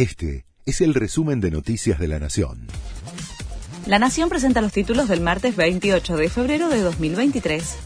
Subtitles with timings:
[0.00, 2.68] Este es el resumen de Noticias de la Nación.
[3.84, 7.76] La Nación presenta los títulos del martes 28 de febrero de 2023.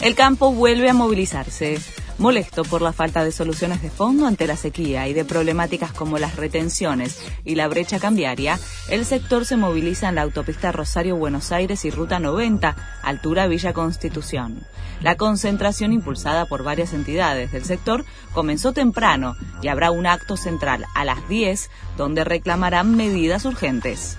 [0.00, 1.78] El campo vuelve a movilizarse.
[2.16, 6.18] Molesto por la falta de soluciones de fondo ante la sequía y de problemáticas como
[6.18, 8.58] las retenciones y la brecha cambiaria,
[8.88, 14.64] el sector se moviliza en la autopista Rosario-Buenos Aires y Ruta 90, altura Villa Constitución.
[15.02, 20.84] La concentración impulsada por varias entidades del sector comenzó temprano y habrá un acto central
[20.94, 24.18] a las 10 donde reclamarán medidas urgentes.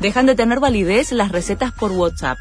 [0.00, 2.38] Dejan de tener validez las recetas por WhatsApp.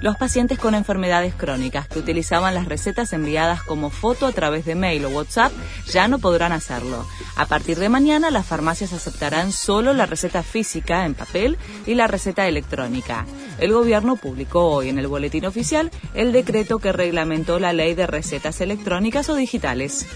[0.00, 4.76] Los pacientes con enfermedades crónicas que utilizaban las recetas enviadas como foto a través de
[4.76, 5.52] mail o WhatsApp
[5.86, 7.04] ya no podrán hacerlo.
[7.34, 12.06] A partir de mañana las farmacias aceptarán solo la receta física en papel y la
[12.06, 13.26] receta electrónica.
[13.58, 18.06] El gobierno publicó hoy en el boletín oficial el decreto que reglamentó la ley de
[18.06, 20.06] recetas electrónicas o digitales.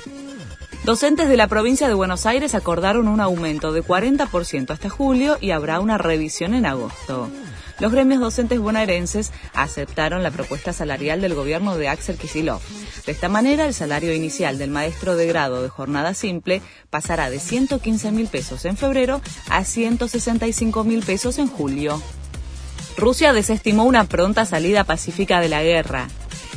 [0.85, 5.53] Docentes de la provincia de Buenos Aires acordaron un aumento de 40% hasta julio y
[5.53, 7.31] habrá una revisión en agosto.
[7.79, 12.65] Los gremios docentes bonaerenses aceptaron la propuesta salarial del gobierno de Axel Kicillof.
[13.07, 17.39] De esta manera, el salario inicial del maestro de grado de jornada simple pasará de
[17.39, 19.21] 115 mil pesos en febrero
[19.51, 22.03] a 165 mil pesos en julio.
[22.97, 26.09] Rusia desestimó una pronta salida pacífica de la guerra.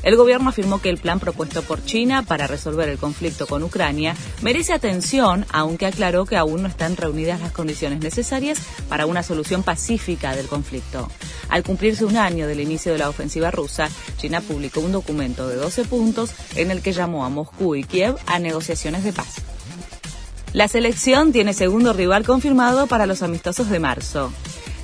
[0.05, 4.15] El gobierno afirmó que el plan propuesto por China para resolver el conflicto con Ucrania
[4.43, 9.63] merece atención, aunque aclaró que aún no están reunidas las condiciones necesarias para una solución
[9.63, 11.09] pacífica del conflicto.
[11.49, 15.55] Al cumplirse un año del inicio de la ofensiva rusa, China publicó un documento de
[15.55, 19.37] 12 puntos en el que llamó a Moscú y Kiev a negociaciones de paz.
[20.53, 24.31] La selección tiene segundo rival confirmado para los amistosos de marzo.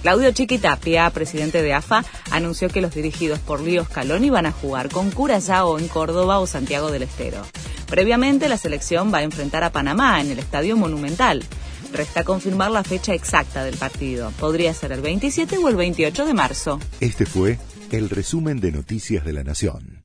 [0.02, 4.89] Claudio Chiquitapia, presidente de AFA, anunció que los dirigidos por Lío Scaloni van a jugar
[4.89, 7.45] con Curazao en Córdoba o Santiago del Estero.
[7.88, 11.44] Previamente, la selección va a enfrentar a Panamá en el Estadio Monumental.
[11.94, 14.31] Resta confirmar la fecha exacta del partido.
[14.39, 16.79] Podría ser el 27 o el 28 de marzo.
[16.99, 17.59] Este fue
[17.91, 20.03] el resumen de Noticias de la Nación.